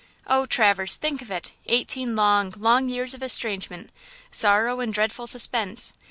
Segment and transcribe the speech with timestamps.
[0.25, 1.51] "Oh, Traverse, think of it!
[1.67, 3.91] eighteen long, long years of estrangement,
[4.31, 5.93] sorrow and dreadful suspense!